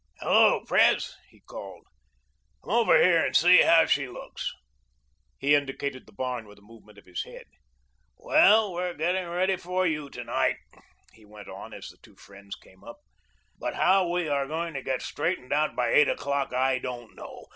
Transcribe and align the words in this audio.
"Hello, 0.19 0.63
Pres," 0.65 1.15
he 1.29 1.41
called. 1.41 1.85
"Come 2.63 2.73
over 2.73 2.99
here 2.99 3.23
and 3.23 3.35
see 3.35 3.61
how 3.61 3.85
she 3.85 4.07
looks;" 4.07 4.51
he 5.37 5.53
indicated 5.53 6.07
the 6.07 6.11
barn 6.11 6.47
with 6.47 6.57
a 6.57 6.63
movement 6.63 6.97
of 6.97 7.05
his 7.05 7.21
head. 7.23 7.45
"Well, 8.17 8.73
we're 8.73 8.95
getting 8.95 9.27
ready 9.27 9.57
for 9.57 9.85
you 9.85 10.09
tonight," 10.09 10.57
he 11.13 11.23
went 11.23 11.49
on 11.49 11.71
as 11.71 11.89
the 11.89 11.97
two 12.01 12.15
friends 12.15 12.55
came 12.55 12.83
up. 12.83 12.97
"But 13.59 13.75
how 13.75 14.09
we 14.09 14.27
are 14.27 14.47
going 14.47 14.73
to 14.73 14.81
get 14.81 15.03
straightened 15.03 15.53
out 15.53 15.75
by 15.75 15.89
eight 15.89 16.09
o'clock 16.09 16.51
I 16.51 16.79
don't 16.79 17.13
know. 17.15 17.45